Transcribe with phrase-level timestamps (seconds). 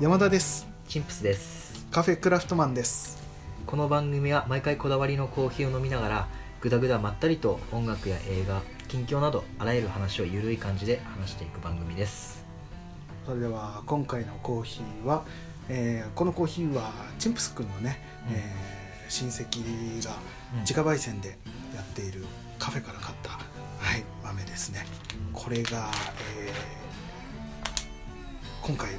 [0.00, 0.66] 山田です。
[0.88, 1.86] チンプスです。
[1.90, 3.22] カフェクラフトマンです。
[3.66, 6.28] この番組は毎回こだわりのコーヒーを飲みながら
[6.62, 12.46] ぐだぐだまったりと音楽や映画近況などあらゆる話をゆるい感じで話していく番組です。
[13.26, 15.22] それでは今回のコーヒーは、
[15.68, 18.34] えーこのコーヒーはチンプスくんのね、うん。
[18.36, 20.12] えー親戚が
[20.54, 20.60] うん。
[20.60, 21.36] 自家焙煎で
[21.74, 22.24] やっている
[22.58, 23.38] カフェから買った、は
[23.98, 24.86] い、豆ですね。
[25.34, 25.90] これが、
[26.38, 26.80] えー
[28.62, 28.92] 今回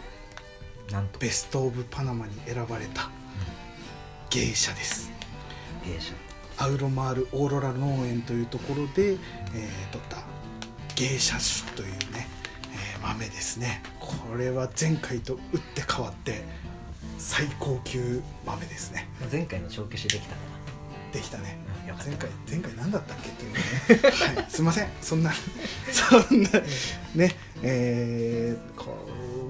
[0.91, 1.19] なんと。
[1.19, 3.09] ベスト・オブ・パナマに選ばれた
[4.29, 5.11] 芸者です。
[5.83, 6.13] 弊社
[6.57, 9.17] アウロマールオーロラ農園というところで、えー
[9.91, 10.17] 取った
[10.95, 12.27] 芸者種というね、
[12.73, 13.81] えー豆ですね。
[13.99, 16.43] これは前回と打って変わって
[17.17, 19.07] 最高級豆ですね。
[19.31, 20.35] 前回の帳消しできたか
[21.11, 21.57] できたね。
[21.87, 22.05] な、うん、た。
[22.05, 23.59] 前回前回何だったっけっていうね、
[24.37, 24.89] はい、すいません。
[25.01, 25.33] そんな
[25.91, 26.49] そんな
[27.15, 28.97] ねえーこ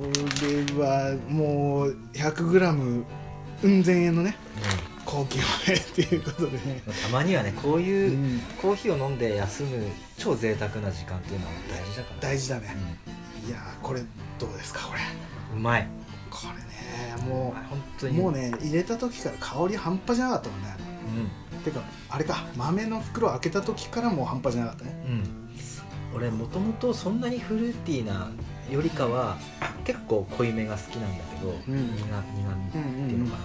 [0.02, 3.04] れはもう 100g
[3.64, 4.36] うん千円のね
[5.06, 9.86] 高級豆っていうことでね、うん、たまにはねこうういう、ん、コーヒーを飲んで休む
[10.18, 12.22] 超贅沢な時間っていうのは大事だから。
[12.22, 12.76] 大事だね、
[13.48, 14.02] いやーこれ
[14.40, 15.00] どうですかこれ。
[15.54, 15.88] うんうまい。
[16.30, 18.20] これねも本当に。
[18.20, 20.76] うもうね入れた時から香り半端じゃなかったもんね。
[21.52, 21.60] うん。
[21.60, 25.04] てかあれか豆の袋開けた時からもう半端じゃなかったね。
[25.08, 28.32] うん、俺もともとそんなにフルーティーな
[28.72, 29.38] よりかは
[29.84, 31.88] 結構濃いめが好きなんだけど、うん。
[31.90, 32.78] 苦苦味って
[33.14, 33.38] いうのか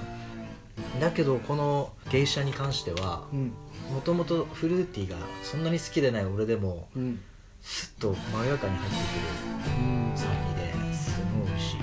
[0.94, 3.52] な、だけどこの芸者に関してはうん。
[3.92, 7.20] もともとフルーティーがそんなに好きでない俺でもうん。
[7.62, 11.76] スッとまろやかに入ってくうんる酸味ですごい美味しい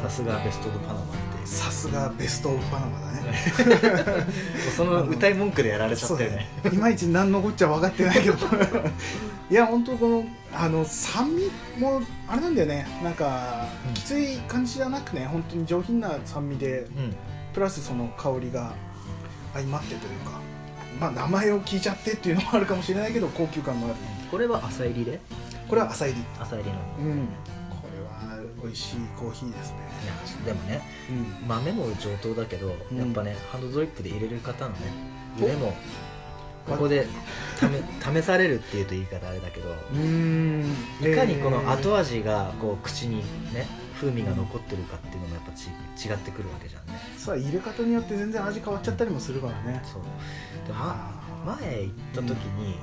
[0.00, 4.26] さすがベスト・オブ・パナマさすがベスト・オブ・パナマだね。
[4.76, 6.46] その歌い文句でやられちゃったよね。
[6.70, 8.36] いまいち何のこっちゃ分かってないけど。
[9.50, 12.86] いや本当このあの酸味もあれなんだよね。
[13.02, 13.94] なんか、うん。
[13.94, 15.24] きつい感じじゃなくね。
[15.24, 17.16] 本当に上品な酸味でうん。
[17.54, 18.74] プラスその香りが
[19.54, 20.00] 相まってという
[20.30, 20.38] か。
[21.00, 23.96] まあ名前を聞いちゃってっていうのもあるかもしれないけど高級感のある。
[24.30, 25.18] これは朝入りで？
[25.66, 26.24] これは浅入り。
[26.38, 26.76] 朝入りの。
[27.00, 27.28] うん。
[27.70, 29.87] これは美味しいコーヒーですね
[30.44, 31.48] でもねうん。
[31.48, 32.98] 豆も上等だけど、うん。
[32.98, 34.76] やっぱねハンドドリップで入れる方のね
[35.40, 35.44] お。
[35.44, 35.74] 腕も
[36.66, 37.06] ここで
[38.02, 40.74] 試 試されるっていうと言い方あれだけどうーん。
[41.02, 43.18] いかにこの後は味がこう口に
[43.54, 43.66] ね
[43.98, 45.66] 風味が残ってるかっていうのもやっぱち
[46.08, 47.00] 違ってくるわけじゃんね。
[47.16, 49.82] さあ入れ方によって全然味変わっちゃったりもするからね。
[49.84, 50.02] そう。
[50.66, 52.76] でまあ前行った時に、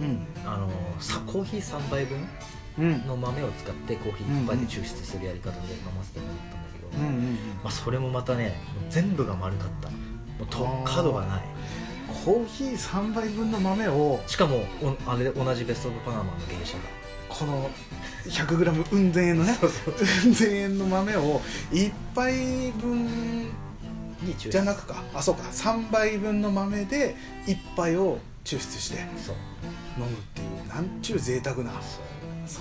[0.00, 0.26] ーうん。
[0.44, 0.68] あの
[0.98, 2.28] さコーヒー3杯分うん
[2.78, 7.34] の豆を使ってコーヒー1杯で抽出するやり方で飲ませてもらったんだけど、うんうんうん。
[7.62, 8.58] まあ、それもまたね
[8.90, 9.90] 全部が丸かった。
[9.90, 9.96] も
[10.42, 11.42] うと角がない。
[12.24, 16.84] コーヒー3杯分の豆をしかもおあれで同じベスト・オブ・パナマの芸者が。
[17.28, 17.70] この
[18.26, 19.56] 100g うん千円のね
[20.26, 21.40] うん千円の豆を
[21.70, 23.50] 1杯分
[24.36, 25.02] じゃなくか。
[25.14, 25.42] あそうか。
[25.44, 27.16] 3杯分の豆で
[27.46, 28.98] 1杯を抽出して
[29.98, 32.00] 飲むっていうなんちゅう贅沢なそ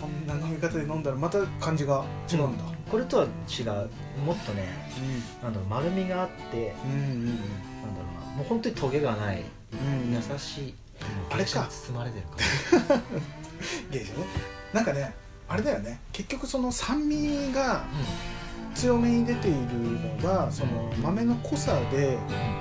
[0.05, 2.63] んな飲み方で飲んだらまた感じが違うんだ。
[2.89, 3.65] これとは違う。
[4.25, 4.67] もっとね
[5.41, 7.25] なんだろう丸みがあってうんうんうん。
[7.25, 7.41] なんだろ
[8.25, 8.35] うな。
[8.37, 9.43] もう本当にトゲがない。
[9.73, 10.75] うん優しい。
[11.29, 11.67] あれか。
[11.69, 13.01] 包まれてるから。
[13.91, 14.19] 芸者ね。
[14.73, 15.13] なんかね
[15.47, 15.99] あれだよね。
[16.11, 17.83] 結局その酸味が
[18.75, 19.57] 強めに出ている
[20.17, 22.17] のがその豆の濃さで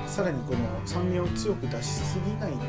[0.07, 2.67] さらにこの酸味を強く出しすぎないというか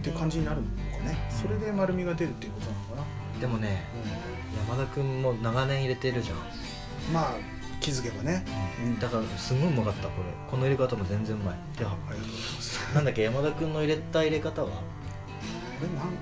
[0.00, 0.66] っていう感じになるの
[0.98, 1.16] かね。
[1.30, 3.82] それで丸みが出るっていうことなのかな、うんでもね
[4.68, 6.36] 山田君も長年入れてるじゃん。
[7.12, 7.34] まあ
[7.80, 8.44] 気づけばね、
[8.80, 9.00] うん。
[9.00, 10.30] だからすごいうまかったこれ。
[10.48, 11.56] この入れ方も全然うまい。
[11.78, 12.94] いやありがとうございます。
[12.94, 14.68] なんだっけ山田君の入れた入れ方は？
[14.68, 14.74] こ
[15.82, 16.14] れなん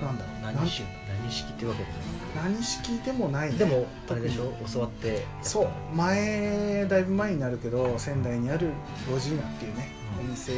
[0.00, 0.54] なんだろう。
[0.54, 0.86] 何種
[1.20, 1.88] 何式ってわけで
[2.36, 3.58] 何何式でもないね。
[3.58, 4.54] でもあれでしょ？
[4.72, 5.68] 教わってそう。
[5.96, 8.70] 前だいぶ前になるけど仙台にある
[9.10, 9.88] ロジーナっていうね、
[10.20, 10.26] うん。
[10.26, 10.52] お店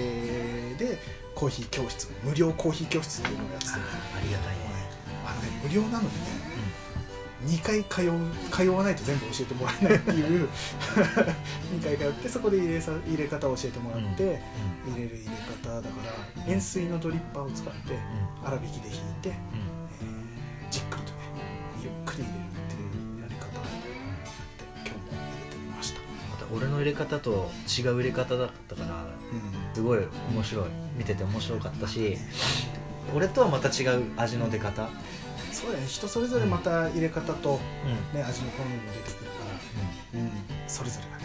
[0.74, 0.98] で
[1.34, 4.69] コーヒー教室無料コーヒー教室っていうのをやってて、あありがたいね
[5.40, 6.10] ね無料なのにね
[7.46, 8.12] 2回通う
[8.50, 10.48] 通わないと全部教えてもらえないっていう
[11.80, 14.24] 2回通ってそこで入れさ入れ方を教えてもらって、
[14.86, 14.92] うん。
[14.92, 15.30] 入れる入れ
[15.70, 15.88] 方だか
[16.36, 17.98] ら塩水のドリッパーを使って
[18.44, 19.34] 粗挽きで引いて、うん。
[19.34, 21.18] えーじっくりとね
[21.82, 23.88] ゆっくり入れるっていうやり方をやって
[24.76, 26.00] 今日も入れてみました、
[26.30, 29.06] また俺の入れ方と違う入れ方だったから
[29.74, 29.98] すごい
[30.32, 30.64] 面白い。
[30.96, 32.18] 見てて面白かったし
[33.14, 34.90] 俺とはまた違う味の出方
[35.60, 35.86] そうだね。
[35.86, 37.60] 人それぞれまた入れ方と、
[38.12, 38.18] うん。
[38.18, 39.44] ね、味の好みも出てくるか
[40.14, 40.30] ら、うん、
[40.66, 41.24] それぞれがね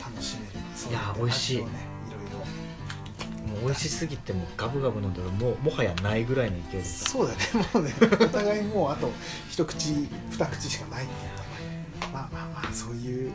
[0.00, 0.52] 楽しめる。
[0.90, 1.56] いや美味しい。
[1.58, 1.64] ねい
[2.10, 7.10] ろいろもう美味しすぎてもうガブガブ飲んだらもうもはやないぐらいの勢いでさ。
[7.10, 7.38] そうだね。
[7.74, 9.10] もうねお互いもうあと
[9.50, 11.42] 一口二口しかないっていう。
[12.12, 13.34] まあまあまあそういうね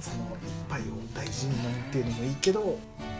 [0.00, 0.84] その一杯を
[1.14, 2.78] 大事に飲むっていうのもいいけど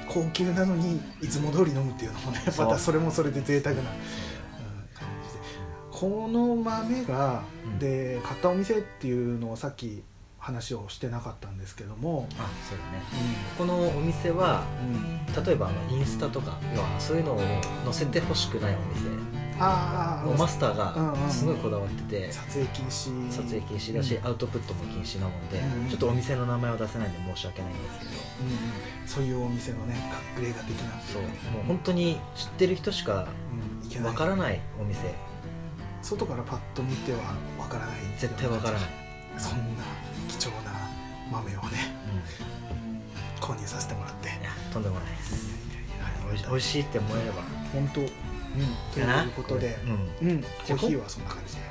[0.09, 3.83] 高級なのにいつも通り飲むっていうのもねまたそれもそれで贅沢な、
[5.95, 7.79] この豆が、うん。
[7.79, 10.03] で買ったお店っていうのをさっき
[10.39, 13.03] 話をしてなかったんですけども、あそうだね。
[13.57, 15.37] このお店はうん。
[15.37, 17.39] うん、例えばあのインスタとか要はそういうのを
[17.85, 19.09] 載せてほしくないお店。
[19.57, 22.33] あマスターうんうんがすごいこだわってて。
[22.33, 23.31] 撮影禁止。
[23.31, 24.27] 撮影禁止だし、うん。
[24.27, 25.89] アウトプットも禁止なもんで、うん。
[25.89, 28.11] ちょっとお店の名前を出せないんで申し訳ないんですけど。
[28.11, 28.17] うん。
[28.17, 28.51] う
[29.05, 29.95] んそういうお店のね
[30.37, 31.01] 隠れ家的な。
[31.01, 31.23] そう。
[31.23, 31.31] もう
[31.69, 33.29] 本当に知ってる人しか
[33.83, 33.87] うん。
[33.87, 34.09] いけない。
[34.09, 35.15] わからないお店
[36.05, 37.19] 外からパッと見ては
[37.59, 38.91] わからない絶対わからない、
[39.39, 39.83] そんな
[40.29, 40.73] 貴重な
[41.33, 41.95] 豆をね
[43.41, 44.29] うん、購入させてもらって。
[44.29, 45.55] いやとんでもないです。
[46.01, 47.43] はいおいし美味しいって思えれば。
[47.73, 48.01] 本当。
[48.01, 48.09] うん。
[48.93, 49.79] ということで
[50.21, 50.29] うん。
[50.29, 50.43] うん。
[50.43, 51.61] コーヒーはそんな感じで。
[51.61, 51.65] え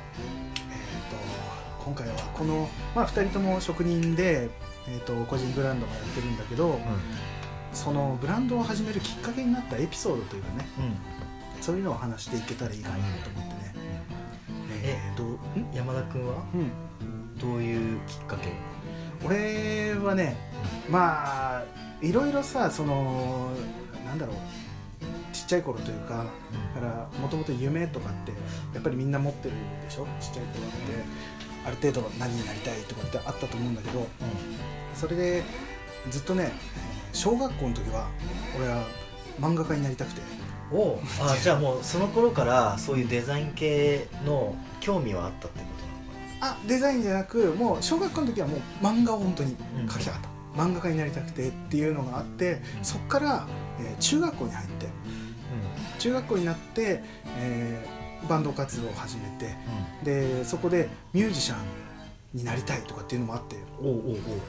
[1.76, 4.50] っ、と今回はこのまあ2人とも職人で
[4.86, 6.78] えー、と個人ブランドもやってるんだけど、
[7.72, 10.66] そのブランドを始めるきっかけになったエピソードというかね。
[10.78, 11.62] うん。
[11.62, 13.74] そういうのを話していけたらいいかなと思ってね、
[14.84, 15.72] えー、どううん？
[15.74, 16.44] 山田君は？
[16.54, 17.38] うん。
[17.38, 18.52] どういうきっかけ？
[19.24, 20.36] 俺はね
[20.88, 21.64] まあ
[22.00, 23.50] いろいろさその
[24.04, 24.36] なんだろう
[25.32, 26.26] ちっちゃい頃というか
[26.74, 28.32] だからもともと夢とかって
[28.74, 29.54] やっぱりみんな持ってる
[29.84, 30.06] でしょ？
[30.20, 31.34] ちっちゃい頃って。
[31.66, 34.06] ある程度何になりたいとかってあったと思うんだけど
[34.94, 35.42] それで
[36.10, 36.52] ずっとね
[37.14, 38.06] 小学校の時は
[38.58, 38.84] 俺は
[39.40, 40.20] 漫画家になりたくて。
[40.20, 40.26] うん、
[40.72, 45.66] おうあじゃあもうその頃からそういうデザイン系の興味はあったってこ
[46.40, 52.84] あデザインじゃなくもう小学校の時はもう漫画を本当にうん描きたかった、漫画家になりたくてっていうのがあってうん。
[52.84, 53.46] そっから、
[53.80, 54.98] えー中学校に入ってとなの
[55.98, 57.02] 中学校になって、
[57.38, 59.54] えーバンド活動を始めて
[60.02, 63.56] うでそこでミュージシャンになりたいとかっていうのもあって。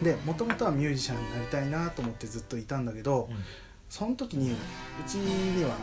[0.01, 3.37] でもともとはミュージシャンになりたいなと思ってずっといたんだけど、うん
[3.95, 4.55] その時にう
[5.07, 5.73] ちには、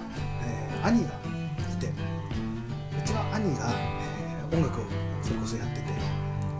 [0.45, 1.93] えー兄がいてう
[3.07, 4.85] ちの兄が、えー音楽を
[5.23, 5.81] それこそやって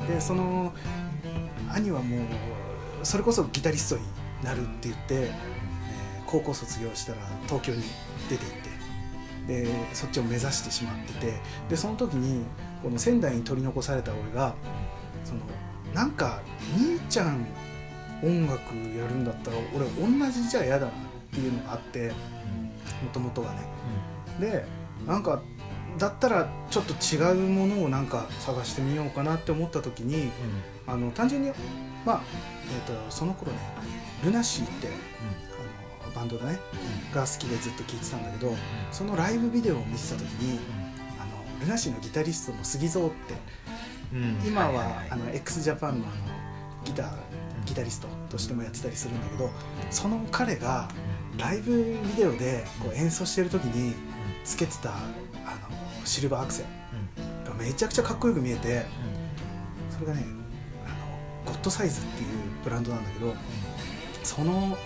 [0.07, 0.73] てでその
[1.69, 2.21] 兄はもう
[3.03, 4.03] それこそギタリストに
[4.43, 7.83] なるって言って、えー高校卒業したら東京に
[8.31, 11.35] 出て行ってでそっちを目指してしまってて
[11.69, 12.47] でその時に
[12.83, 14.55] この仙台に取り残された俺が
[15.23, 15.41] その
[15.93, 16.41] なんか
[16.79, 17.47] 兄ちゃん
[18.23, 23.61] 音楽やるんだったら俺同じじゃ嫌だなっていうのがあってもともとはね。
[24.41, 24.65] で
[25.07, 25.43] なんか
[25.99, 30.31] だったらちょっと違うものをなんか探してみようかなって思った時に
[30.87, 31.53] あの単純に
[32.05, 32.23] まあ、
[32.87, 33.59] えー、とその頃ね
[34.25, 36.59] ルナシーってあのバンドだね。
[37.15, 38.55] が好きでずっと聴いてたんだけど
[38.91, 40.59] そのライブビデオを見てた時に
[41.21, 43.35] あのルナシーのギタリストの杉蔵って
[44.47, 46.15] 今はあの x ジャパンのあの
[46.85, 47.13] ギター
[47.65, 49.51] ギタリストとしてもやってたりするんだけど
[49.91, 50.89] その彼が
[51.39, 53.95] ライブビデオでこう演奏してる時に
[54.45, 56.65] つけてたあのシルバーアクセ
[57.45, 58.85] がめちゃくちゃかっこよく見えて
[59.91, 60.25] それがね
[60.87, 62.29] あのゴッドサイズっていう
[62.65, 63.35] ブランドなんだけど
[64.23, 64.77] その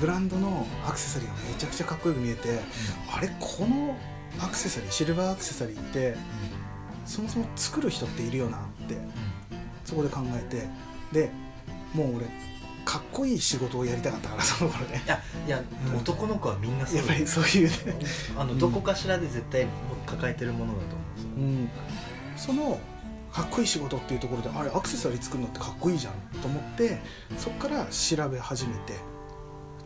[0.00, 2.58] ブランドのアクセサリーがめちゃくちゃかっこよく見えて
[3.12, 3.96] あれこの
[4.40, 6.16] アクセサリーシルバーアクセサリーって
[7.06, 8.96] そもそも作る人っているよなって
[9.84, 10.68] そこで考えて
[11.12, 11.30] で
[11.94, 12.26] もう俺
[12.84, 15.02] かっこいい仕事をやりたかったからその頃ね。
[15.04, 15.62] いやいや
[15.92, 15.96] うん。
[15.98, 16.96] 男の子はみんなそう。
[16.98, 17.74] やっぱりそういうね、
[18.36, 19.66] あのどこかしらで絶対
[20.06, 21.04] 抱えてるものだと思
[21.36, 21.72] うんで
[22.36, 22.52] すよ。
[22.52, 22.80] うん、その
[23.32, 27.00] かっこいい仕事っていうところであれアクセサリー作るのってかっこいいじゃんと思って
[27.36, 28.94] そこから調べ始めて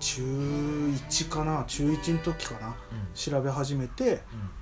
[0.01, 2.77] 中1かな中1の時かな
[3.15, 4.21] 調べ始めて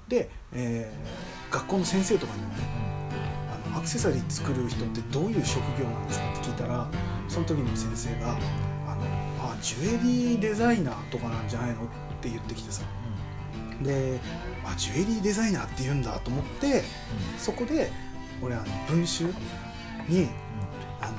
[0.09, 2.96] で、えー学校の先生とかにもね
[3.77, 6.89] アクセサリー作る人ってどういう職業なんですかって聞いたら
[7.29, 8.33] その時の先生が
[8.87, 9.03] あの
[9.53, 11.87] あジュエリーデザイナーとかなんじゃないのっ
[12.23, 12.83] て言ってきてさ。
[13.83, 14.19] で
[14.65, 16.83] あジュエリーデザイナーって言うんだと思って
[17.37, 17.93] そこで
[18.43, 19.25] 俺あの文集
[20.09, 20.29] に
[20.99, 21.11] あ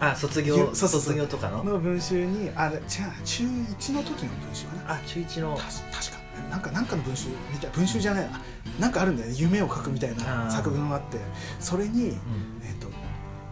[0.00, 1.62] のあ卒業卒業とかの？
[1.62, 2.82] の文集にあ違う
[3.24, 4.94] 中1の時の文集かな。
[4.94, 5.56] あ中1の。
[5.56, 5.66] 確
[6.12, 6.18] か。
[6.50, 8.40] なんかなんかの文集みたい文集じゃないな
[8.78, 11.18] なんかあるんだよね夢を書くみたいな作文があって
[11.60, 12.16] それに、うん。
[12.62, 12.88] えー、と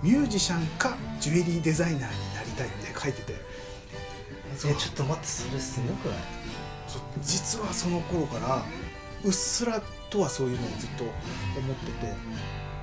[0.03, 3.35] ミュージシャンかジュエリーデザイナーになりたいって書いてて。
[3.35, 6.19] えちょっと待ってそれすごくない？
[7.23, 8.63] 実はその頃から
[9.25, 12.13] うっすらとはそういうのをずっと思ってて。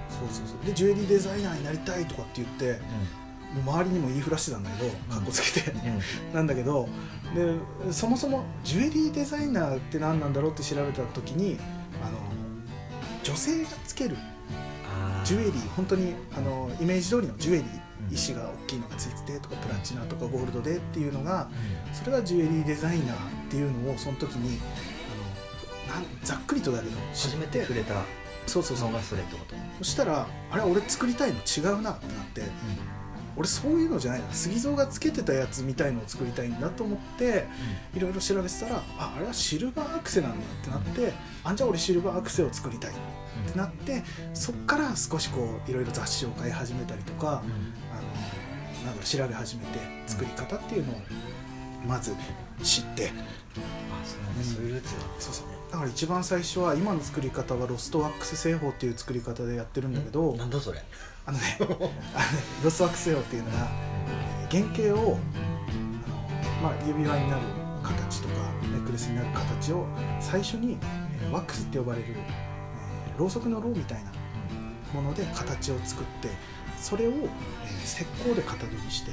[0.10, 0.66] そうそうそう。
[0.66, 2.80] でジュエリーデザイナーになりたいとかって言って
[3.66, 6.02] もう周りにも言いふらしてたんだけどかっこつけて、うん。
[6.36, 6.88] なんだけど
[7.34, 7.56] で
[7.92, 11.58] そもそもジュエリーデザイナーって何なんだろうって調べた時に
[13.24, 14.18] 女性がつける
[15.24, 21.50] ジュエリー本当にあのイメージ通りのジュエリー石が大きいのがついててとかプラチナとかゴールドでっていうのが
[21.94, 23.18] それがジュエリーデザイナーっ
[23.50, 24.60] ていうのをその時に
[25.88, 27.96] あのなんざっくりとだけど知初めて触れた
[28.46, 28.90] そうそうそう
[29.78, 32.42] そしたらあれ俺作りたいの違うなってなって
[33.36, 34.32] 俺そういうのじゃないな。
[34.32, 37.46] 杉蔵がつけてたやつみたいのを作りたいんだと思って
[37.96, 41.14] いろいろ調べてたらああれはシルバーアクセなんだってなって
[41.44, 42.94] あじゃあ俺シルバーアクセを作りたいっ
[43.52, 47.42] てなってそっから少しこういろいろ雑誌を買い始めたりとか、
[47.92, 50.96] あのなんか調べ始めて作り方っていうのを
[51.88, 52.14] まず
[52.62, 53.08] 知って。
[53.08, 54.44] あそうなんだ。
[54.44, 55.48] そういうルーツがそうそう。
[55.72, 60.84] だから一番最初は今の作り方はロストワックス製法っていう作り方でやってるんだけどなんだそれ
[61.26, 61.92] あのねあのね
[62.64, 63.68] ロストワックス製法っていうのが
[64.08, 65.18] えー原型を
[66.62, 67.42] あの、まあ、指輪になる
[67.82, 69.86] 形とかネックレスになる形を
[70.20, 70.78] 最初に、
[71.22, 74.12] えーワックスって呼ばれる、えーろうそくのろうみたいな
[74.94, 76.30] もので形を作って
[76.80, 79.12] それを、えー石膏で型取りして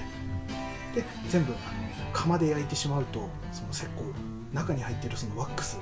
[0.94, 4.12] で全部あの窯で焼いてしまうとその石膏
[4.54, 5.78] 中に入っているそのワックス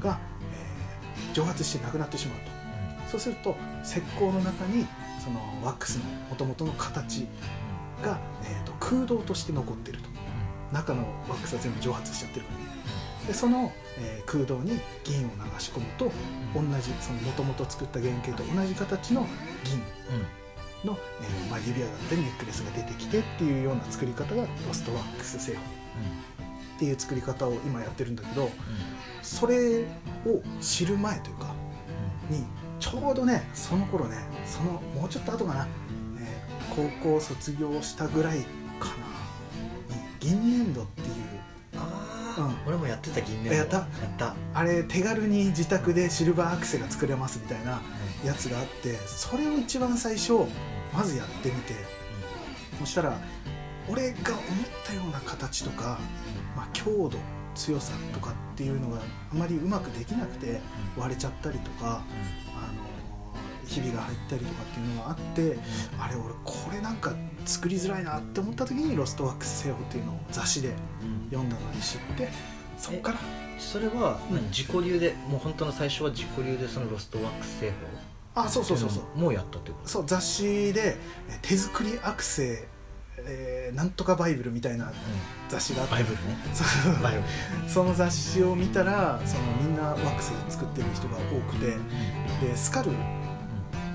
[0.00, 0.18] が、
[0.52, 2.50] えー蒸発してなくなってしまうと。
[3.10, 4.86] そうすると石膏の中に
[5.22, 7.26] そのワックスのもともとの形
[8.02, 10.08] が、えー、と空洞として残っていると。
[10.72, 12.64] 中のワックスは全部蒸発しちゃってるからね。
[13.28, 16.06] でその、えー空洞に銀を流し込むと
[16.54, 19.26] 同じそのもともと作った原型と同じ形の
[19.64, 19.78] 銀
[20.84, 25.60] の、えーまあ、指輪だったりネックレスが出てきてっていうような作り方がロストワックス製法。
[26.76, 28.50] っていう作り方を今やってるんだけど
[29.22, 29.86] それを
[30.60, 31.54] 知る前というか
[32.28, 32.44] に
[32.82, 35.66] ちょうどねその頃ねそのもうちょっと後かな、
[36.18, 38.38] えー高校卒業したぐらい
[38.80, 38.88] か
[39.88, 41.08] なに銀粘土っていう
[41.76, 42.44] あうん。
[42.46, 43.56] あ俺もやってた銀粘土。
[43.56, 43.76] やった？
[43.76, 43.86] やっ
[44.16, 44.34] た。
[44.54, 47.80] あれ手軽に自宅でシルバーアクセが作れますみたいな
[48.24, 50.32] やつがあってそれを一番最初
[50.94, 51.74] まずやってみて
[52.78, 53.18] そしたら
[53.88, 54.42] 俺が思っ
[54.86, 55.98] たような形とか、
[56.56, 57.18] まあ、強度
[57.54, 60.60] 強さとかっていうのがあまりうまくできなくて
[60.96, 62.02] 割れちゃったりとか、
[62.54, 65.58] あのひびが入ったりとかっていうのがあって
[65.98, 67.12] あれ俺これなんか
[67.44, 70.74] 作りづらいなって思った時にロストワックス製法っていうのを雑誌で
[71.30, 72.28] 読んだのに知って
[72.76, 73.18] そっから。
[73.58, 74.18] それは
[74.50, 77.76] 自己流でもう本当の最初は自己流でそのロストワックス製法
[78.42, 79.18] あそうそうそうそう。
[79.18, 79.88] もうやったってこと？
[79.88, 80.96] そう雑誌で
[81.30, 82.66] え手作りアクセ、
[83.26, 84.92] えーなんとかバイブルみたいな
[85.48, 85.94] 雑誌があって。
[85.94, 86.36] バイブルね。
[87.66, 91.76] その雑誌を見たらそのみんなワックス作ってる人が多くて。
[92.46, 92.90] でスカル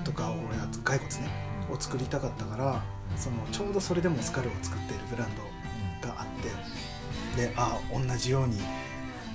[0.04, 1.30] とかを俺は骸骨ね
[1.70, 2.82] を作りたかったから
[3.16, 5.28] そのちょうどそれでもスカルを作っているブラン
[6.02, 6.48] ドがあって。
[7.36, 8.58] であ同じように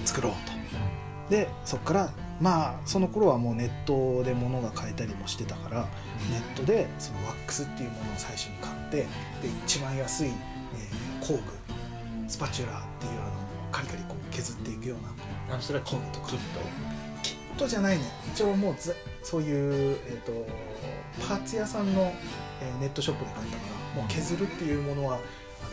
[0.03, 0.53] 作ろうと。
[1.29, 2.09] でそこから
[2.41, 5.87] まあその頃はもうネットで物が買えたりもしてたから
[6.29, 9.05] ネットでそのワックスっていうものを最初に買ってで
[9.65, 10.33] 一番安い、えー
[11.25, 11.41] 工具
[12.27, 13.31] スパチュラーっていうあの
[13.71, 14.95] カリカリこう削っていくよ
[15.47, 16.27] うなあそれはキッとか。
[16.29, 16.39] キッ
[17.21, 18.03] キットじゃないね。
[18.33, 20.31] 一応もうざそういう、えー、と
[21.27, 22.01] パーツ屋さんの、
[22.61, 23.63] えーネットショップで買ったか
[23.95, 25.23] らもう削るっていうものはあの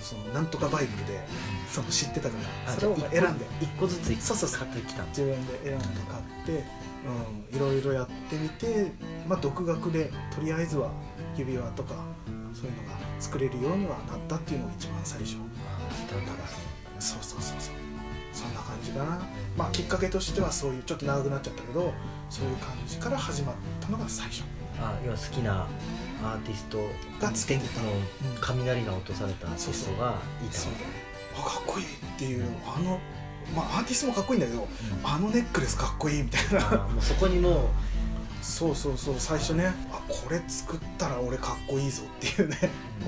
[0.03, 1.21] そのなんとかバイブルで
[1.69, 3.47] その知ってたからそれを選んで。
[3.61, 6.65] 一個ずつ一そう買ってきた自分で選んで買って、
[7.53, 8.93] うん、いろいろやってみて、
[9.29, 10.91] まあ、独学でとりあえずは
[11.37, 11.95] 指輪とか
[12.53, 15.29] そういうのが作れるようにはなったっていうのが一番最初。
[15.31, 15.37] ス
[16.09, 17.75] タートがそうそうそうそう。
[18.33, 19.21] そんな感じかな。
[19.57, 21.93] まあきっかけとしてはそういうちょっと長くなっちゃったけど
[22.29, 24.45] そういう感じから始まったのが最初。
[24.79, 25.67] あ要は好きな
[26.23, 26.79] アーティスト
[27.21, 28.01] がつけてたのうん
[28.41, 32.99] 雷が落とされたアーティストがいたわけあかっこいいっていうあの
[33.55, 34.69] まあアーティストもかっこいいんだけど
[35.05, 36.85] あのネックレスかっこいいみたいな。
[36.85, 37.69] あもうそこにも
[38.43, 42.57] そうそうそう最初ねあこれ作ったら俺かっこいいぞっていうね。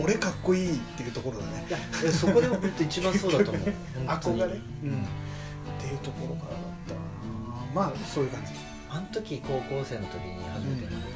[0.01, 1.65] 俺かっこいいっていうところだね。
[2.11, 3.75] そこでも本当一番そうだと思う。
[4.07, 4.61] 憧れ、うん、っ
[5.79, 7.01] ていうところからだったな。
[7.75, 8.53] まあそういう感じ。
[8.91, 11.12] あの時高校生の時に初めてのロ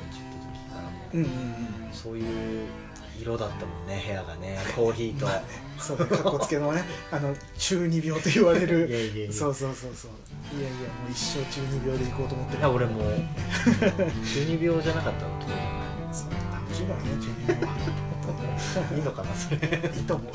[1.12, 1.92] う、うんうんうん。
[1.92, 2.66] そういう
[3.20, 4.58] 色だったもんね部屋がね。
[4.76, 5.42] コーヒーと、まあね
[5.78, 6.82] そうかっこつけのね
[7.12, 9.32] あの中二病と言われいやるいやいや。
[9.32, 10.10] そうそうそうそう。
[10.58, 12.58] いやいやもう一生中二病でいこうと思ってる。
[12.60, 13.12] いや俺もう
[14.24, 15.52] 中二病じゃなかったの当時。
[16.12, 17.72] そう楽しいからね中二病は
[18.94, 19.56] いいのかなそれ。
[19.94, 20.32] いいと思う。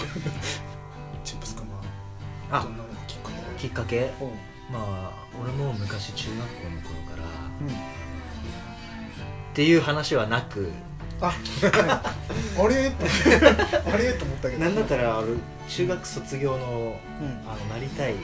[1.24, 1.82] チップス君は
[2.52, 3.68] あどんなのがきっかけ？
[3.68, 4.12] きっかけ？
[4.22, 4.28] うん。
[4.74, 5.12] まあ
[5.42, 7.24] 俺も昔中学校の頃から
[7.62, 7.68] うん
[9.52, 10.72] っていう話はなく。
[11.20, 11.36] あ、はい。
[12.58, 12.90] あれ？
[12.92, 13.06] と
[13.94, 14.14] あれ？
[14.14, 14.64] と思ったけど。
[14.64, 15.34] なんだったら俺
[15.68, 17.50] 中学卒業のうん。
[17.50, 18.16] あのなりたい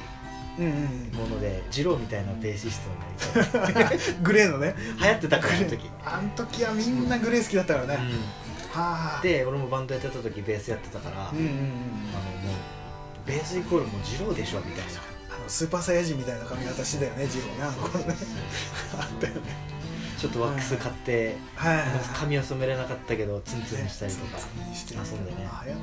[0.57, 0.71] うんうん
[1.13, 3.97] もので二郎みたいなベーシストになりたい。
[3.97, 4.73] う んグレーのね。
[4.99, 8.09] 流行ってたからあの時、あの時はみんなグレー好きだったからね、はうん。
[8.73, 11.51] あで俺もバンドやってた時ベースやってたから、うんうんうん。
[11.51, 11.59] あの
[12.51, 12.53] も
[13.25, 15.01] うベースイコールもう二郎でしょみたいな。
[15.35, 17.63] あのスーパーサイヤ人みたいな髪型してたよねジローね。
[17.63, 18.15] あの頃ね。
[18.97, 19.41] あったよね
[20.17, 21.83] ちょっとワックス買って、はい
[22.15, 24.39] 髪を染めれなかったけどツンツンにしたりとか、
[24.73, 25.47] 遊んでね。
[25.49, 25.77] あ流行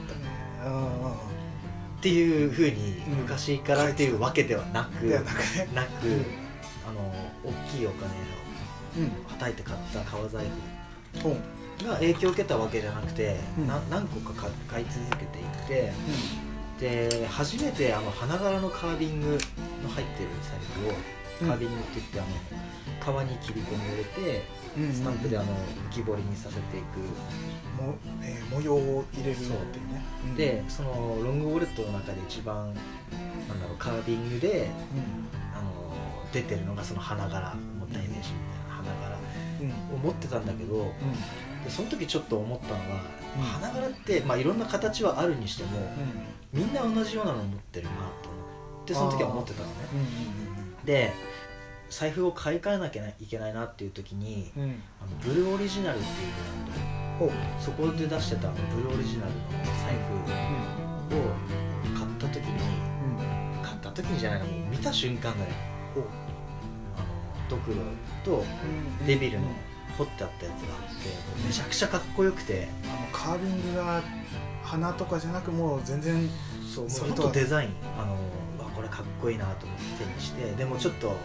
[1.98, 3.18] っていうふうにうん。
[3.20, 5.24] 昔からっていうわけではなく、なく
[6.86, 7.14] あの
[7.44, 8.06] 大きいお金
[9.06, 10.44] をはたいて買った革財
[11.22, 13.36] 布が影響を受けたわけじゃなくて、
[13.90, 15.88] 何個か買買い続けていっ
[16.78, 19.38] てで初めてあの花柄のカービング
[19.82, 20.96] の入ってる財布をうん
[21.40, 22.28] カービングって言ってあの
[23.00, 24.42] 革に切り込みを入れて
[24.76, 25.54] うんスタンプであの
[25.90, 26.98] 浮き彫りにさせていく、
[27.80, 29.52] もえー模様を入れるっていう。
[29.52, 30.34] ねうん。
[30.34, 30.90] でその
[31.22, 32.74] ロングウォレットの中で一番
[33.48, 34.68] なんだろうカービングで
[35.54, 35.70] あの
[36.32, 39.16] 出てるのがその花柄も代名詞みたいな花柄
[39.94, 40.92] を持ってたんだけど
[41.64, 43.00] でその時ちょっと思ったのは、
[43.36, 43.42] うん。
[43.42, 46.60] 花柄って、まあ、いろんな形はあるにしてもうん。
[46.60, 47.90] みんな同じようなの持ってるな
[48.22, 49.74] と思ってその時は思ってたのね。
[50.48, 50.53] うん
[50.84, 51.12] で
[51.90, 54.82] 財布を買い替えなきゃいけないなっていう時にうん。
[55.00, 56.12] あのブルーオリジナルっていう
[56.68, 60.14] ブランドおうそこで出してたあのブルーオリジナルの財布
[61.16, 61.24] を
[61.94, 63.62] 買った時にうん。
[63.62, 65.52] 買った時にじゃないなもう見た瞬間だね
[65.96, 66.00] お。
[66.00, 66.02] う
[66.96, 67.06] あの
[67.48, 67.76] ドクロ
[68.24, 68.44] と
[69.06, 69.46] デビルの
[69.96, 72.68] 彫ってあったやつがあってめちゃくちゃかっこよくて。
[72.84, 74.02] あのカービングが
[74.62, 76.28] 花とかじゃなくもう全然
[76.74, 77.70] そうそれとデザイン。
[77.98, 78.16] あの
[78.94, 81.16] かっこいいなと思って手にしてでもちょっと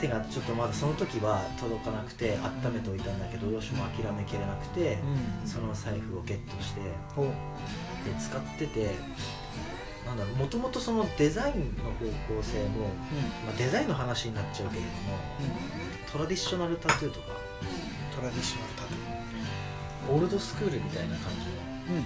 [0.00, 4.98] 手がちょっとまだその時は届かなくて温めておいたんだけどどうしても諦めきれなくて
[5.44, 6.80] その財布をゲットして
[7.16, 7.22] お。
[7.22, 7.26] う
[8.04, 8.90] で使ってて
[10.06, 12.88] なんだろうもともとそのデザインの方向性も、
[13.46, 14.92] まあ、デザインの話になっちゃうけれども
[16.12, 17.26] トラディショナルタトゥーとか？
[18.14, 18.82] トラディショナルタ
[20.06, 21.98] トオールドスクールみたいな感じの。
[21.98, 22.02] ゥー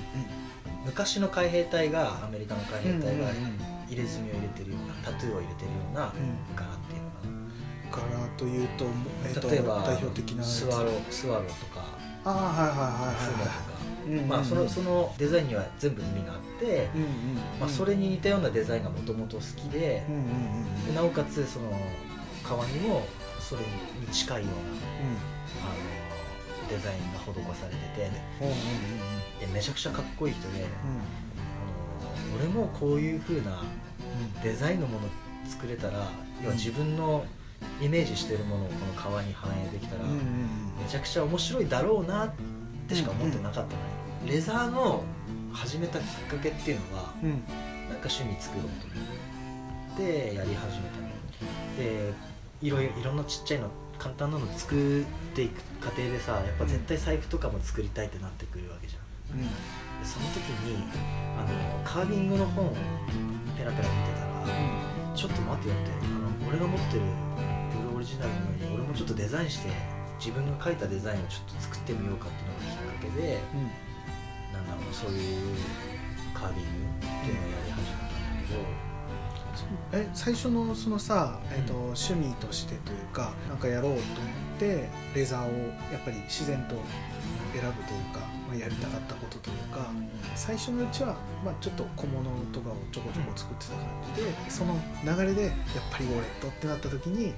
[0.87, 6.57] 昔の海兵隊がアメリカの海兵隊がうんうんうん入れ墨を入れてるようなタトゥーを入れてるようなうん。
[6.57, 7.11] 柄っていうの
[7.90, 8.85] か柄というと,、
[9.24, 11.85] えーとな例えば代表的なスワロースワローとか
[12.24, 13.79] ああはいはいはいはいはい。
[14.27, 17.09] まあ、そのそのデザインには全部意味があって、うんうん
[17.61, 21.70] まあ、それに似たようなデザインがもともと好きでうんうんうんでなおかつその
[22.42, 23.07] 革にも
[23.38, 24.59] それに近いような
[25.66, 30.64] あのデザインが施されててでうんうんうんでめちゃくちゃかっこいい人で、
[32.37, 33.62] 俺もこういう風な
[34.43, 35.09] デザインのもの
[35.47, 36.11] 作れたら
[36.43, 37.25] 要は自分の
[37.81, 42.31] イメージしてるものをこの革に反映できたら、めちゃくちゃ面白いだろうなっ
[42.88, 43.77] てしか思ってなかったのね、
[44.27, 45.03] レザーの
[45.53, 47.43] 始めたきっかけっていうのはうん。
[47.88, 48.95] なんか趣味作ろうと思
[49.95, 51.09] ってやり始めたの。
[51.77, 52.12] で
[52.61, 59.38] いろいろんなちっちゃいの簡単なの作っていく過程でさやっぱ絶対財布とかも作りたいってなってくるわけじゃん。
[59.38, 59.47] うん。
[59.47, 59.51] で
[60.03, 60.85] その時に
[61.37, 62.71] あのカービングの本を
[63.57, 64.47] ペラペラ見てたら
[65.15, 67.03] ちょっと待てよってあの俺が持ってる
[67.75, 69.71] ブルーオリジナルのように俺もちょっとデザインして
[70.19, 73.71] 自分が描いたデザインをちょっと作ってみようかっていうのがきっかけでうん。
[74.53, 75.57] なんだろうそういう
[76.35, 78.15] カービングっていうのをやり始めたんだ
[79.93, 86.77] けど、え最初のそのさ、えー、と趣味としてというかなんかやろうと思ってレザーをやっぱり自然と
[87.53, 89.91] 選ぶというか、まあ、やりたかったことというか
[90.35, 93.85] 最初のうちは、まあ、ちょっと小物とかをちょこちょこ作ってた感
[94.17, 95.53] じでその流れでやっ
[95.93, 97.35] ぱりウォレットってなった時に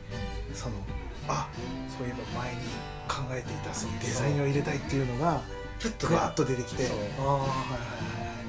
[0.55, 0.77] その
[1.27, 1.49] あ
[1.99, 2.61] そういえば前に
[3.09, 5.41] 考えていたそのデザインを入れたいっていうのが
[5.81, 6.87] ふっとぐわっと出てきて。
[7.19, 8.40] ああはいはい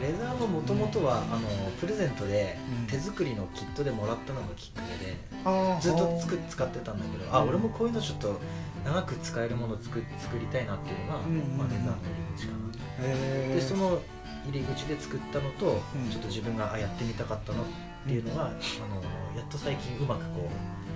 [0.00, 1.48] レザーももともとは、あの
[1.80, 2.86] プレゼントでうん。
[2.86, 5.16] 手作りのキットでもらったのがきっかけで、
[5.80, 7.48] ずっと作っ使ってたんだけどあうん。
[7.50, 8.40] 俺もこういうのちょっと
[8.84, 11.58] 長く使えるものを作作りたいなっていうのが、うんうんうん。
[11.58, 12.52] まあ、レザーの入り口か
[13.02, 14.00] な、でその
[14.46, 16.10] 入り口で作ったのと、うん。
[16.10, 17.66] ちょっと自分があやってみたかったのっ
[18.06, 18.54] ていうのが、あの
[19.36, 20.48] やっと最近うまくこ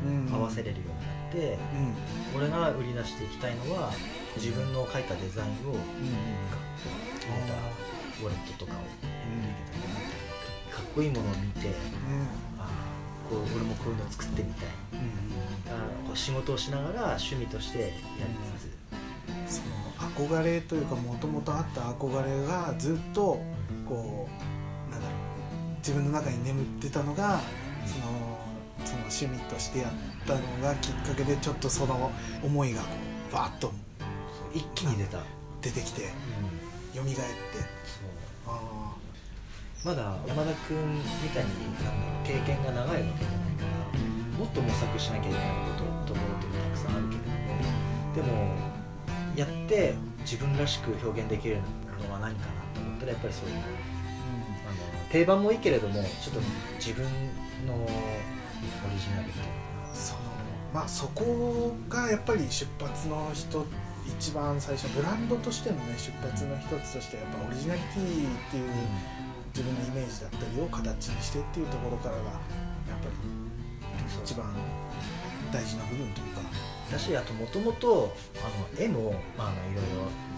[0.05, 0.83] うんう合わせれるよ
[1.33, 1.59] うになって、
[2.35, 2.41] うん。
[2.41, 3.93] 俺が売り出していきたいのは
[4.37, 5.81] 自分の描いたデザインをうん入
[7.31, 7.55] れた
[8.23, 8.85] ウォレットとかを入
[9.43, 11.69] れていけたらなと思ってかっこいいものを見て
[12.59, 12.69] あ
[13.29, 14.69] こう俺もこういうの作ってみたい。
[15.67, 17.93] あこう仕事をしながら趣味としてやり
[19.49, 23.41] つつ、その憧れというかもともとあった憧れがずっと
[23.89, 24.29] こ
[24.89, 27.41] うなんだろう自分の中に眠ってたのが
[27.87, 28.05] その
[28.85, 29.93] その趣味としてやっ
[30.27, 32.11] たのがきっかけでちょっとその
[32.43, 32.89] 思いがこ
[33.31, 33.73] うバーッと
[34.55, 35.19] 一気に出た、
[35.63, 36.11] 出てきて
[36.95, 37.15] 蘇って。
[37.15, 37.25] そう。
[38.47, 38.95] あ
[39.85, 40.79] まだ山田君
[41.23, 47.65] みたいになんだろう経験が長いわけじゃないからもっと模索しなきゃいけないことところってたくさんあるけれども
[48.15, 48.55] でも
[49.37, 51.59] やって自分らしく表現できる
[52.01, 53.65] のは何かなと思ったらやっぱりそういうあの
[55.11, 56.41] 定番もいいけれどもちょっと
[56.77, 57.05] 自分
[57.67, 57.87] のオ
[58.91, 59.51] リジナルっていうの
[59.83, 59.95] かな。
[59.95, 60.21] その
[60.73, 63.67] まあそこがやっぱり出発の人
[64.07, 68.71] 一番最初ブランドとしてのね出発の一つとしてやっぱオリジナリティっていう
[69.55, 72.33] 自分のイメージだったりを形にしてっていうところからがやっ
[73.01, 73.15] ぱり
[74.23, 74.53] 一番
[75.53, 76.43] 大事な部分というか。
[76.91, 78.15] だしあともともと
[78.45, 79.15] あの絵も、いろいろ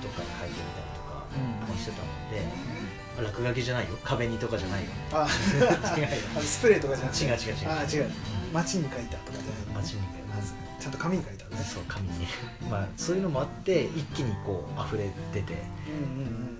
[0.00, 1.68] どっかに描いてみたりとかうん。
[1.68, 3.98] もしてたので、落書きじゃないよ。
[4.04, 4.90] 壁にとかじゃないよ。
[5.12, 5.26] あ
[5.96, 6.08] 違うよ。
[6.40, 7.24] スプレーとかじゃなくて。
[7.24, 7.70] 違う違う違う。
[7.70, 8.10] あ違う。
[8.52, 9.82] 街に書いたとかじゃない。
[9.82, 10.00] 街に
[10.34, 11.56] まずちゃんと紙に書いたのね。
[11.58, 12.08] そう紙。
[12.08, 12.26] に
[12.70, 15.54] まあそういうのもあって一気にこう溢れ出て。
[15.54, 16.32] うんうんうん。
[16.32, 16.56] うん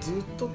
[0.00, 0.50] ずっと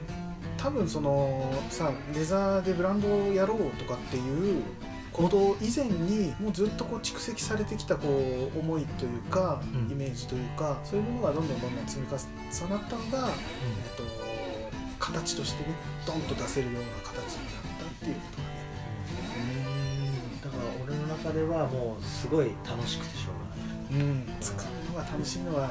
[0.58, 4.64] 多分そのさレザーでブランドをやろうとかっていう
[5.12, 9.92] こと以前にもうずっとこう蓄積されてきたこう思いというか、うん。
[9.92, 14.04] イメージというかそういうものがどんどんどんどん積み重なったのが、えっと、
[15.00, 15.76] 形としてね
[16.06, 18.59] ドンと出せるような形になったっていうことがね
[21.24, 24.08] 中ではもうすごい楽しくてしょうがない。
[24.08, 24.26] うん。
[24.42, 25.70] 作るのが楽しいのは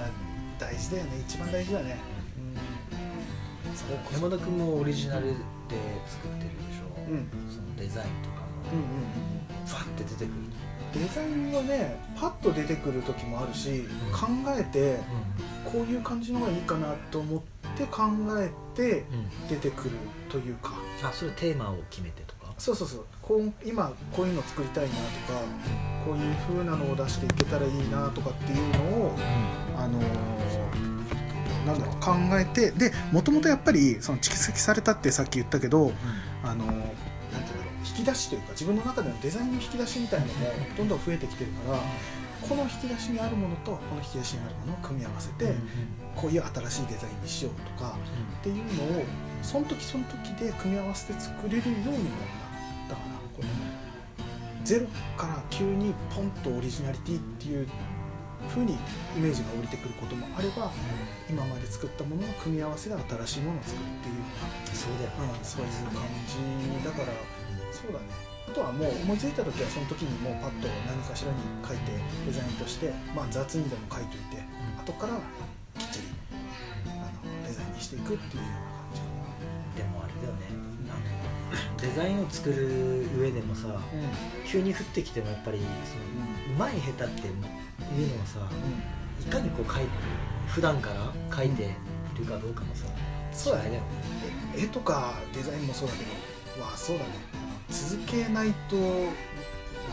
[0.58, 1.10] 大事だよね。
[1.26, 1.96] 一番大事だね。
[2.38, 4.20] うん。
[4.20, 5.34] 山田君もオリジナルで
[6.08, 8.84] 作ってるでしょ、うんそのデザインとかうんうん。
[8.84, 8.88] も
[9.66, 10.34] ファッて出てくる
[10.94, 14.26] デザインはねパッと出てくる時もあるし、考
[14.58, 14.98] えて
[15.64, 17.40] こういう感じのがいいかなと思っ
[17.76, 18.02] て考
[18.38, 19.04] えて
[19.42, 19.48] うん。
[19.48, 19.90] 出てくる
[20.30, 23.04] というかあそれテーマを決めてとかそうそうそう。
[23.22, 24.94] こう今こういうの作りたいなと
[25.32, 25.40] か
[26.04, 28.68] こういう風なのを出していけたらいいなとかっていう
[28.98, 29.14] のを
[29.76, 30.04] あのー
[31.66, 35.92] なんだろう考えてでもともとやっぱりその蓄積されたってさっき言ったけど
[36.42, 40.38] あのーなんていうんだろう引き出しというか自分の中でのデザインの引き出しみたいなのも
[40.78, 41.78] どんどん増えてきてるから
[42.40, 45.54] この引き出しにあるものとこの引き出しにあるものを組み合わせて、
[46.14, 47.98] こういう新しいデザインにしようとか
[48.40, 48.62] っていうの
[49.00, 49.04] を
[49.42, 52.47] その時その時で組み合わせて作れるようにもな
[54.68, 57.66] ゼロから急にポンとオリジナリティっていう
[58.52, 58.74] 風に
[59.16, 60.70] イメージが降りてくることもあれば
[61.24, 67.16] 今まで作ったものの組み合わせで新しいものを作るっていうそうだよな、うん、そういう感じだから
[67.72, 68.12] そうだね。
[68.44, 71.92] あとはもう思いついた時はその時にもうパッと何かしらに書いて
[72.26, 74.44] デザインとして、まあ、雑にでも書いといて
[74.84, 75.16] 後から
[75.80, 76.08] きっちり
[76.92, 79.08] あのデザインにしていくっていうような感じか
[79.80, 80.57] でもあれだよね
[81.80, 83.80] デザインを作る上でもさな
[84.46, 85.70] 急に降ってきてもやっぱりその
[86.54, 88.40] うまい下手っていうのはさ
[89.20, 89.88] いかにこう書いて
[90.46, 91.66] 普段から書いてい
[92.18, 92.86] るかどうかもさ
[93.32, 93.80] そうだね。
[94.56, 96.04] 絵とかデザインもそうだけ
[96.58, 97.10] どわあそうだね。
[97.68, 98.76] 続けないと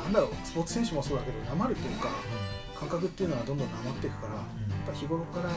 [0.04, 2.10] なんだろうスポーツ選手もそうだけどなまるっていうか
[2.80, 4.44] 感覚っていうのはどんどんなまっていくからやっ
[4.88, 5.50] ぱ日頃から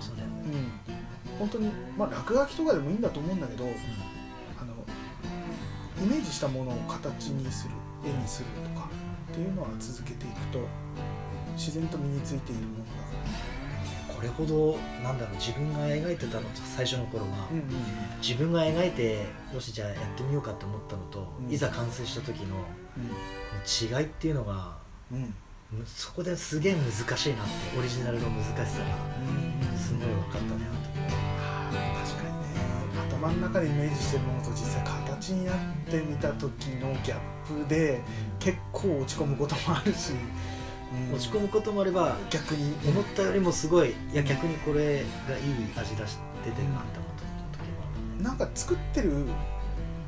[0.00, 0.34] そうだよね。
[0.44, 1.38] うん。
[1.38, 3.64] 本当にまあ落書きとかでもいいんだと思うんだけど
[6.02, 8.88] イメージしたものを形にする絵にするとか
[9.30, 10.60] っていうのは続けていくと
[11.54, 12.90] 自然と身についているものだ。
[12.90, 12.96] か
[14.12, 17.62] らこれほどなんだろう自分が描いてたのと最初の頃は、うん
[18.20, 21.52] 自分が描いてよしじゃあやってみようかって思ったのと、うん。
[21.52, 22.56] いざ完成した時の
[23.64, 24.76] 違いっていうのが
[25.12, 25.34] うん。
[25.86, 28.66] そこですげえ難しいなってオリジナルの難しさが
[29.76, 32.48] すごい分かったねあの時確かにね。
[33.08, 34.82] 頭の中でイメージしてるものと実際
[35.28, 35.56] 形になっ
[35.90, 38.00] てみた時のギャップで
[38.38, 40.12] 結構落ち込むこともあるし、
[41.10, 41.14] うん。
[41.14, 47.10] 落ち込むこともあれば逆に思ったよりもすごいいや逆にこれがいい味出し出てるなって思っ
[47.52, 49.26] た時もあるなんか作ってる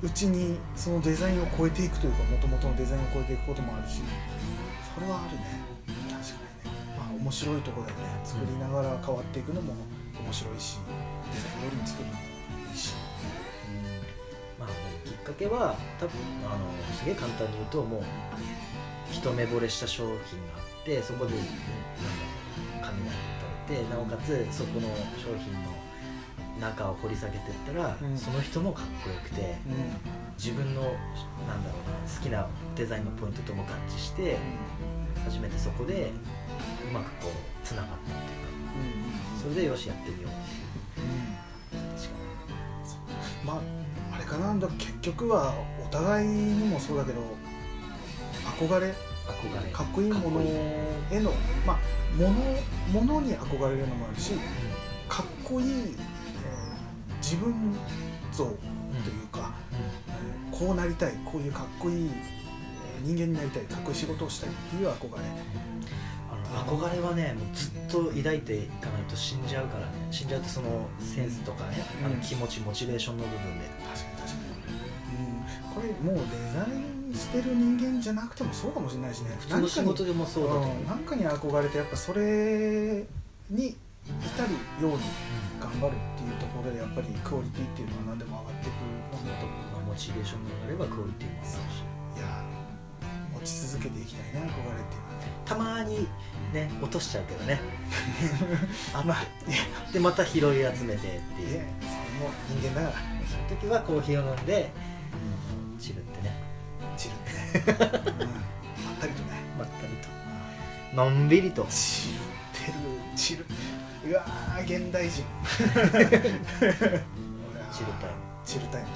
[0.03, 4.01] うちにそのデザインを超えていくというかもともとのデザインを超えていくこともあるし
[4.95, 5.61] それはあるね。
[5.87, 6.97] 確かにね。
[6.99, 8.05] まあ面白いところだよね。
[8.25, 9.75] 作りながら変わっていくのも
[10.25, 10.79] 面白いし
[11.33, 12.30] デザインよりも作るのも
[15.31, 18.03] っかけは多分あのすげえ簡単に言うともう。
[19.11, 20.19] 一目惚れした商品があ
[20.83, 21.35] ってそこで
[22.81, 23.13] なんだ
[23.69, 24.87] 取れてなおかつそこの
[25.19, 25.71] 商品の
[26.61, 28.17] 中を掘り下げていったら、うん。
[28.17, 29.57] その人もかっこよくて
[30.39, 34.37] 自分のなんだろうな好きなデザインのポイントとも合致して
[35.25, 36.13] 初めてそこで
[36.89, 38.51] うまくこうつながったっていうか。
[39.43, 40.35] それでよしやってみようっ
[40.95, 41.83] ていう。
[41.97, 42.09] 確
[43.47, 43.61] か
[44.31, 47.21] かなだ結局はお互いにもそうだけど
[48.59, 49.71] 憧れに憧れ。
[49.73, 51.33] かっこいいものへの
[51.67, 51.79] まあ
[52.17, 54.33] ものものに憧れるのもあるし
[55.09, 56.01] かっこいい、えー
[57.21, 57.55] 自分
[58.33, 58.57] 像という
[60.51, 62.11] こうなりたいこういうかっこいい
[62.99, 65.23] えー人間になりたいかっこいい仕事をしたいっていう憧れ。
[66.53, 69.93] あの憧れはねもうずっと抱いていかないと死んじゃうからね。
[70.11, 73.67] 死んじゃうとそのセンスとかね、あのうん気持ちモチベーションの部分で。
[73.95, 74.10] 確か
[75.81, 79.35] これもうデザインしてる人間じゃなくてもそうかもしれないしね。
[79.41, 80.87] 普通の仕事でもそうだと思う、ん。
[80.87, 83.07] なんかに憧れてやっぱそれ
[83.49, 83.77] に至
[84.45, 85.05] るように
[85.59, 89.59] 頑張るっていうところでやっぱりクオリティっていうのは何でも上がっていくもんだと思う。
[89.73, 91.81] まあ、モチベーションが上がればクオリティも上がるし。
[92.17, 92.45] いや
[93.33, 95.25] 持ち続けていきたいね憧れっていうのは。
[95.25, 96.07] ねたまに
[96.53, 97.59] ね落としちゃうけどね。
[98.93, 99.17] あま
[99.93, 100.43] でまた拾い
[100.77, 101.65] 集めてっていう。
[101.81, 103.21] それも人間だから。
[103.25, 104.71] その時はコーヒーを飲んで
[105.81, 106.31] チルってね。
[106.99, 107.71] チルってね、う
[108.25, 108.27] ん、
[108.85, 109.33] まったりとね。
[109.59, 110.09] まったりと。
[110.95, 111.67] のんびりと。
[111.71, 112.19] チルっ
[112.67, 112.75] てる。
[113.17, 113.47] チル
[114.07, 115.25] うわー現代人。
[115.49, 115.63] チ
[117.81, 118.17] ルタイム。
[118.45, 118.89] チルタイム。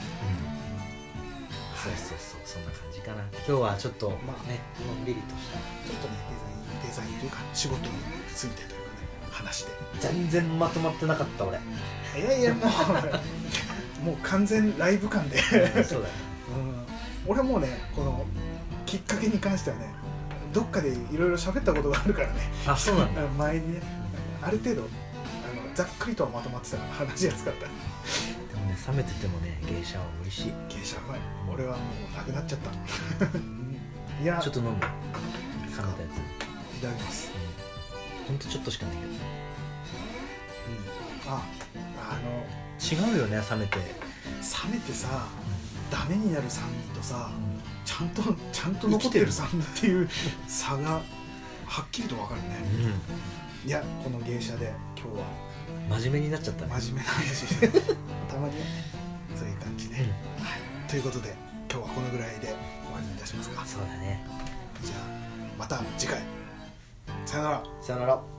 [1.75, 3.23] そうそうそうそんな感じかな。
[3.33, 4.37] 今日はちょっとね、まあ。
[4.87, 5.57] のんびりとした。
[5.89, 6.15] ちょっとね
[6.85, 7.95] デザインデザインというか仕事に
[8.35, 8.83] ついてというかね
[9.31, 9.73] 話して。
[10.01, 11.59] 全然まとまってなかった俺。
[11.59, 11.63] い
[12.25, 12.67] やいやも
[14.03, 15.39] うもう完全ライブ感で、
[15.83, 16.34] そうだね
[17.27, 18.25] うん、俺もうねこの
[18.87, 19.95] きっかけに関してはね
[20.53, 22.35] どっかでいろいろ喋ったことがあるからね。
[22.67, 23.23] あそうなんだ。
[23.37, 23.83] 前にね
[24.41, 27.61] ある程度あのざっくりとはまとまってたから話しやすかった。
[27.63, 27.67] で
[28.61, 30.53] もね冷めててもね芸者は美味しい。
[30.69, 31.21] 芸者うまい。
[31.53, 32.71] 俺はもうなくなっちゃった。
[33.37, 33.77] うん。
[34.23, 34.39] いや。
[34.41, 34.71] ちょっと飲む。
[34.71, 34.87] 冷め
[35.73, 37.33] たやいただきます、
[38.25, 39.09] つほんとちょっとしかないけど。
[39.11, 39.19] うん、
[41.33, 41.43] あ
[41.99, 42.47] あの。
[42.79, 43.79] 違うよね冷めて。
[43.79, 43.83] 冷
[44.73, 45.27] めてさ
[45.95, 47.31] ダメになる酸味とさ
[47.85, 50.09] ちゃんとちゃんと残ってる酸味っていう
[50.49, 51.01] 差が
[51.67, 52.49] はっきりと分かるね。
[53.65, 55.55] いやこの芸者で今日は。
[56.01, 56.73] 真面目になっちゃったね。
[56.81, 57.69] 真面目な話して
[58.29, 58.67] たまには
[59.37, 60.07] そういう感じで、はい、
[60.89, 61.37] ということで
[61.71, 62.57] 今日はこのぐらいで終わ
[63.01, 63.65] りにいたしますか。
[63.65, 64.27] そうだね。
[64.83, 64.99] じゃあ
[65.57, 66.21] また次回。
[67.25, 67.63] さよなら。
[67.81, 68.34] さよなら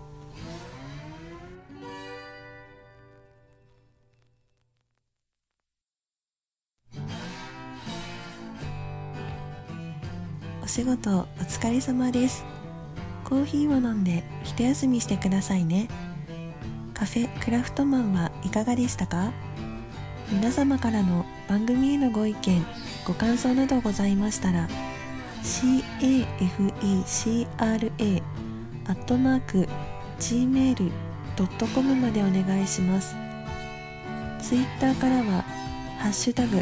[10.75, 12.43] 仕事お疲れ様です。
[13.23, 15.88] コーヒーを飲んで一休みしてくださいね。
[16.93, 19.31] カフェクラフトマンはいかがでしたか？
[20.29, 22.65] 皆様からの番組へのご意見
[23.07, 24.67] ご感想などございましたら
[25.43, 26.25] cafecra
[27.57, 29.69] アットマーク
[30.19, 33.15] gmail.com までお願いします。
[34.41, 35.45] ツイッターからは
[35.99, 36.61] 「ハッシュタグ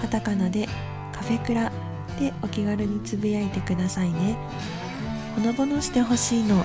[0.00, 0.66] カタカナで
[1.12, 1.70] カフェクラ」
[2.18, 4.36] でお気軽につぶやいてくださいね。
[5.34, 6.64] ほのぼのしてほしいの